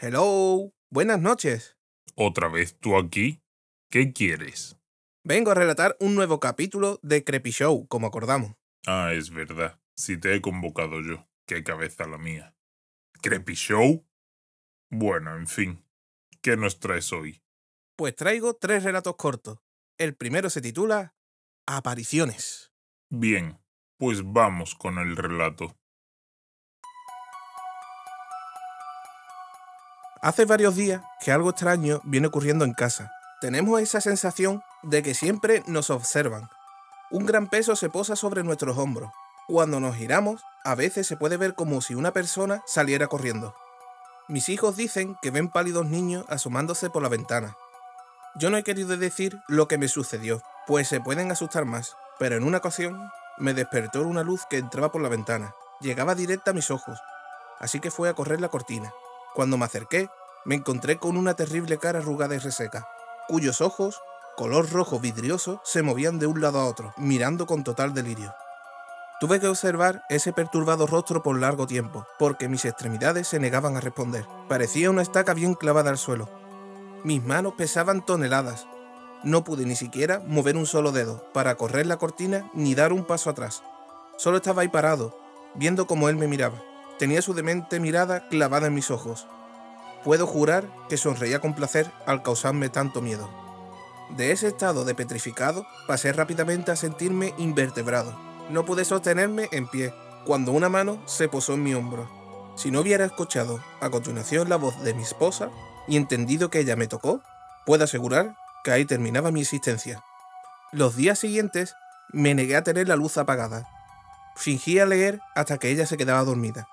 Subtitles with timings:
[0.00, 1.76] Hello, buenas noches.
[2.14, 3.42] ¿Otra vez tú aquí?
[3.90, 4.78] ¿Qué quieres?
[5.24, 8.54] Vengo a relatar un nuevo capítulo de Creepy Show, como acordamos.
[8.86, 9.80] Ah, es verdad.
[9.96, 11.26] Si te he convocado yo.
[11.48, 12.54] Qué cabeza la mía.
[13.22, 14.06] ¿Creepy Show?
[14.88, 15.84] Bueno, en fin.
[16.42, 17.42] ¿Qué nos traes hoy?
[17.96, 19.58] Pues traigo tres relatos cortos.
[19.98, 21.16] El primero se titula
[21.66, 22.72] Apariciones.
[23.10, 23.58] Bien,
[23.96, 25.76] pues vamos con el relato.
[30.20, 33.12] Hace varios días que algo extraño viene ocurriendo en casa.
[33.40, 36.48] Tenemos esa sensación de que siempre nos observan.
[37.12, 39.12] Un gran peso se posa sobre nuestros hombros.
[39.46, 43.54] Cuando nos giramos, a veces se puede ver como si una persona saliera corriendo.
[44.26, 47.56] Mis hijos dicen que ven pálidos niños asomándose por la ventana.
[48.34, 52.36] Yo no he querido decir lo que me sucedió, pues se pueden asustar más, pero
[52.36, 55.54] en una ocasión me despertó una luz que entraba por la ventana.
[55.80, 57.00] Llegaba directa a mis ojos,
[57.60, 58.92] así que fue a correr la cortina.
[59.34, 60.08] Cuando me acerqué,
[60.44, 62.88] me encontré con una terrible cara arrugada y reseca,
[63.28, 64.00] cuyos ojos,
[64.36, 68.34] color rojo vidrioso, se movían de un lado a otro, mirando con total delirio.
[69.20, 73.80] Tuve que observar ese perturbado rostro por largo tiempo, porque mis extremidades se negaban a
[73.80, 74.24] responder.
[74.48, 76.28] Parecía una estaca bien clavada al suelo.
[77.02, 78.68] Mis manos pesaban toneladas.
[79.24, 83.04] No pude ni siquiera mover un solo dedo para correr la cortina ni dar un
[83.04, 83.64] paso atrás.
[84.16, 85.18] Solo estaba ahí parado,
[85.56, 86.62] viendo cómo él me miraba.
[86.98, 89.26] Tenía su demente mirada clavada en mis ojos.
[90.02, 93.28] Puedo jurar que sonreía con placer al causarme tanto miedo.
[94.16, 98.18] De ese estado de petrificado pasé rápidamente a sentirme invertebrado.
[98.50, 99.92] No pude sostenerme en pie
[100.24, 102.10] cuando una mano se posó en mi hombro.
[102.56, 105.50] Si no hubiera escuchado a continuación la voz de mi esposa
[105.86, 107.22] y entendido que ella me tocó,
[107.64, 108.34] puedo asegurar
[108.64, 110.02] que ahí terminaba mi existencia.
[110.72, 111.76] Los días siguientes
[112.10, 113.68] me negué a tener la luz apagada.
[114.34, 116.66] Fingía leer hasta que ella se quedaba dormida.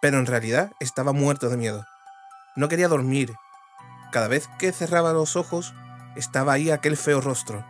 [0.00, 1.84] Pero en realidad estaba muerto de miedo.
[2.56, 3.34] No quería dormir.
[4.12, 5.74] Cada vez que cerraba los ojos,
[6.16, 7.64] estaba ahí aquel feo rostro.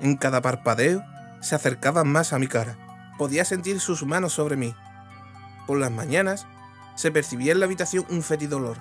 [0.00, 1.02] En cada parpadeo
[1.40, 2.76] se acercaba más a mi cara.
[3.18, 4.74] Podía sentir sus manos sobre mí.
[5.66, 6.46] Por las mañanas
[6.94, 8.78] se percibía en la habitación un fétido olor.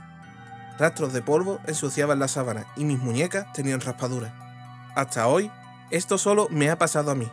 [0.77, 4.31] Rastros de polvo ensuciaban la sábana y mis muñecas tenían raspaduras.
[4.95, 5.51] Hasta hoy,
[5.89, 7.31] esto solo me ha pasado a mí.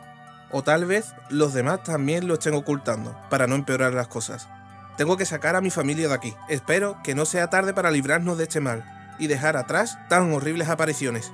[0.50, 4.48] O tal vez los demás también lo estén ocultando, para no empeorar las cosas.
[4.96, 6.34] Tengo que sacar a mi familia de aquí.
[6.48, 8.84] Espero que no sea tarde para librarnos de este mal
[9.18, 11.32] y dejar atrás tan horribles apariciones.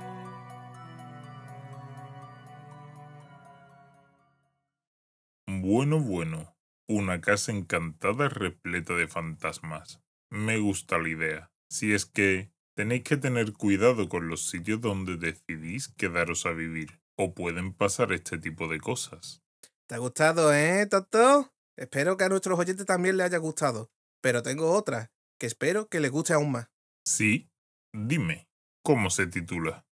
[5.47, 6.55] Bueno, bueno.
[6.87, 10.01] Una casa encantada repleta de fantasmas.
[10.29, 11.51] Me gusta la idea.
[11.69, 16.99] Si es que tenéis que tener cuidado con los sitios donde decidís quedaros a vivir,
[17.15, 19.43] o pueden pasar este tipo de cosas.
[19.87, 21.53] ¿Te ha gustado, eh, Toto?
[21.77, 23.91] Espero que a nuestros oyentes también les haya gustado.
[24.21, 26.67] Pero tengo otra, que espero que les guste aún más.
[27.05, 27.49] Sí,
[27.93, 28.49] dime,
[28.83, 29.85] ¿cómo se titula?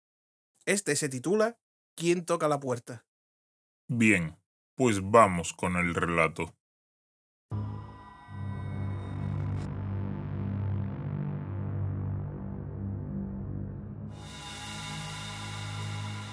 [0.65, 1.59] Este se titula
[1.97, 3.07] ¿Quién toca la puerta?
[3.89, 4.37] Bien,
[4.77, 6.55] pues vamos con el relato.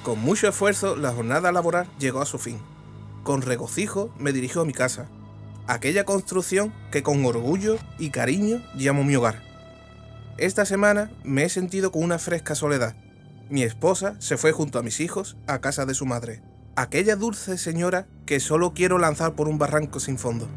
[0.04, 2.60] Con mucho esfuerzo, la jornada laboral llegó a su fin.
[3.24, 5.10] Con regocijo me dirijo a mi casa,
[5.68, 9.42] aquella construcción que con orgullo y cariño llamo mi hogar.
[10.38, 12.96] Esta semana me he sentido con una fresca soledad.
[13.50, 16.42] Mi esposa se fue junto a mis hijos a casa de su madre,
[16.76, 20.48] aquella dulce señora que solo quiero lanzar por un barranco sin fondo.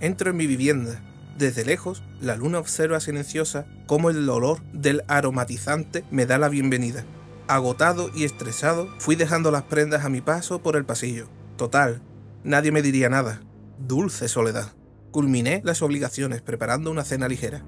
[0.00, 1.00] Entro en mi vivienda.
[1.38, 7.04] Desde lejos, la luna observa silenciosa cómo el olor del aromatizante me da la bienvenida.
[7.48, 11.28] Agotado y estresado, fui dejando las prendas a mi paso por el pasillo.
[11.56, 12.02] Total,
[12.44, 13.40] nadie me diría nada.
[13.86, 14.72] Dulce soledad.
[15.10, 17.64] Culminé las obligaciones preparando una cena ligera.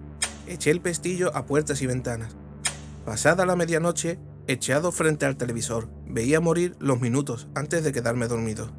[0.47, 2.37] Eché el pestillo a puertas y ventanas.
[3.05, 8.71] Pasada la medianoche, echado frente al televisor, veía morir los minutos antes de quedarme dormido.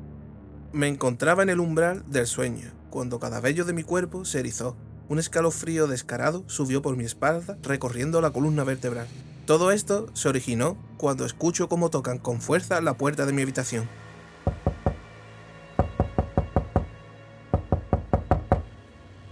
[0.71, 4.77] Me encontraba en el umbral del sueño, cuando cada vello de mi cuerpo se erizó.
[5.09, 9.07] Un escalofrío descarado subió por mi espalda, recorriendo la columna vertebral.
[9.45, 13.89] Todo esto se originó cuando escucho cómo tocan con fuerza la puerta de mi habitación.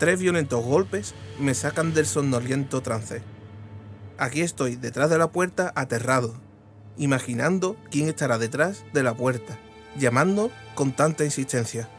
[0.03, 3.21] Tres violentos golpes me sacan del somnoliento trance.
[4.17, 6.35] Aquí estoy, detrás de la puerta, aterrado,
[6.97, 9.57] imaginando quién estará detrás de la puerta,
[9.97, 11.89] llamando con tanta insistencia.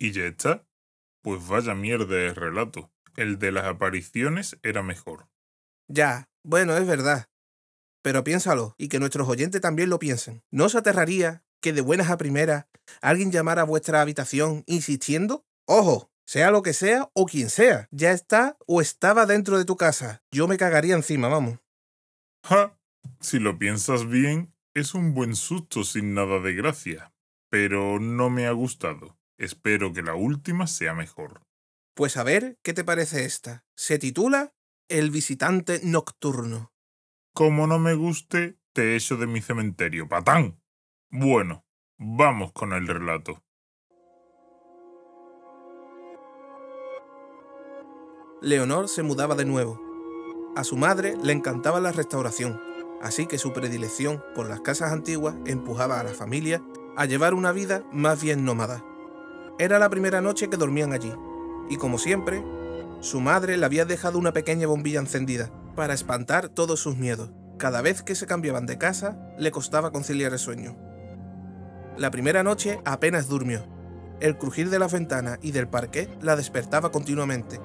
[0.00, 0.66] ¿Y ya está?
[1.22, 2.90] Pues vaya mierda de relato.
[3.14, 5.28] El de las apariciones era mejor.
[5.86, 7.28] Ya, bueno, es verdad.
[8.04, 10.42] Pero piénsalo, y que nuestros oyentes también lo piensen.
[10.50, 12.66] ¿No os aterraría que de buenas a primeras
[13.00, 15.46] alguien llamara a vuestra habitación insistiendo?
[15.66, 19.78] Ojo, sea lo que sea o quien sea, ya está o estaba dentro de tu
[19.78, 20.22] casa.
[20.30, 21.60] Yo me cagaría encima, vamos.
[22.44, 22.78] ¡Ja!
[23.20, 27.14] Si lo piensas bien, es un buen susto sin nada de gracia,
[27.48, 29.16] pero no me ha gustado.
[29.38, 31.40] Espero que la última sea mejor.
[31.94, 33.64] Pues a ver, ¿qué te parece esta?
[33.74, 34.52] Se titula
[34.90, 36.73] El visitante nocturno.
[37.34, 40.60] Como no me guste, te echo de mi cementerio, patán.
[41.10, 41.66] Bueno,
[41.98, 43.42] vamos con el relato.
[48.40, 49.80] Leonor se mudaba de nuevo.
[50.54, 52.60] A su madre le encantaba la restauración,
[53.02, 56.62] así que su predilección por las casas antiguas empujaba a la familia
[56.96, 58.84] a llevar una vida más bien nómada.
[59.58, 61.12] Era la primera noche que dormían allí,
[61.68, 62.44] y como siempre,
[63.00, 67.30] su madre le había dejado una pequeña bombilla encendida para espantar todos sus miedos.
[67.58, 70.76] Cada vez que se cambiaban de casa, le costaba conciliar el sueño.
[71.96, 73.66] La primera noche apenas durmió.
[74.20, 77.60] El crujir de las ventanas y del parqué la despertaba continuamente.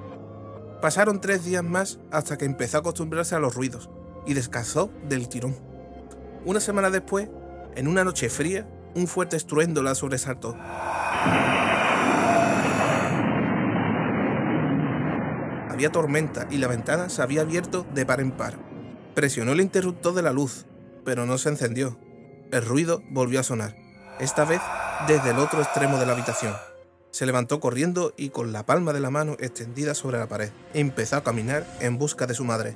[0.82, 3.90] Pasaron tres días más hasta que empezó a acostumbrarse a los ruidos
[4.26, 5.56] y descansó del tirón.
[6.46, 7.30] Una semana después,
[7.76, 10.56] en una noche fría, un fuerte estruendo la sobresaltó.
[15.80, 18.60] Había tormenta y la ventana se había abierto de par en par.
[19.16, 20.66] Presionó el interruptor de la luz,
[21.06, 21.98] pero no se encendió.
[22.52, 23.78] El ruido volvió a sonar,
[24.20, 24.60] esta vez
[25.08, 26.54] desde el otro extremo de la habitación.
[27.12, 31.16] Se levantó corriendo y con la palma de la mano extendida sobre la pared, empezó
[31.16, 32.76] a caminar en busca de su madre.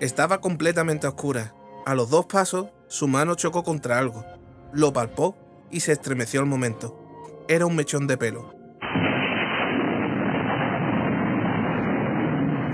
[0.00, 1.54] Estaba completamente oscura.
[1.84, 4.24] A los dos pasos, su mano chocó contra algo.
[4.72, 5.36] Lo palpó
[5.70, 6.98] y se estremeció al momento.
[7.46, 8.57] Era un mechón de pelo.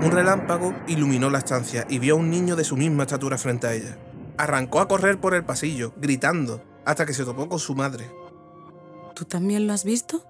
[0.01, 3.67] Un relámpago iluminó la estancia y vio a un niño de su misma estatura frente
[3.67, 3.97] a ella.
[4.37, 8.11] Arrancó a correr por el pasillo, gritando, hasta que se topó con su madre.
[9.15, 10.25] ¿Tú también lo has visto?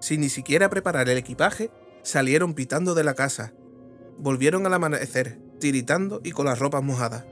[0.00, 1.70] Sin ni siquiera preparar el equipaje,
[2.02, 3.52] salieron pitando de la casa.
[4.18, 7.24] Volvieron al amanecer, tiritando y con las ropas mojadas.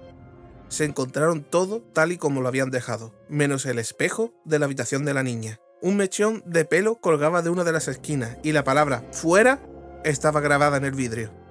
[0.68, 5.04] Se encontraron todo tal y como lo habían dejado, menos el espejo de la habitación
[5.04, 5.60] de la niña.
[5.82, 9.60] Un mechón de pelo colgaba de una de las esquinas y la palabra fuera
[10.04, 11.45] estaba grabada en el vidrio.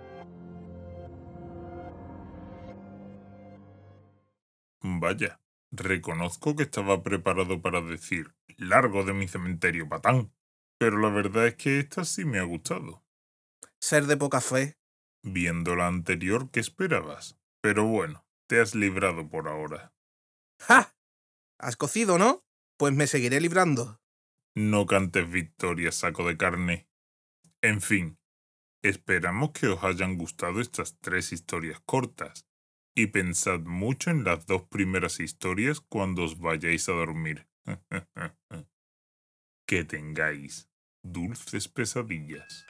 [4.99, 10.33] Vaya, reconozco que estaba preparado para decir largo de mi cementerio, patán.
[10.77, 13.05] Pero la verdad es que esta sí me ha gustado.
[13.79, 14.77] Ser de poca fe.
[15.23, 17.39] Viendo la anterior, ¿qué esperabas?
[17.61, 19.93] Pero bueno, te has librado por ahora.
[20.59, 20.95] ¡Ja!
[21.57, 22.43] Has cocido, ¿no?
[22.77, 24.01] Pues me seguiré librando.
[24.55, 26.89] No cantes victoria, saco de carne.
[27.61, 28.19] En fin,
[28.83, 32.47] esperamos que os hayan gustado estas tres historias cortas
[32.95, 37.47] y pensad mucho en las dos primeras historias cuando os vayáis a dormir.
[39.67, 40.69] que tengáis
[41.03, 42.65] dulces pesadillas.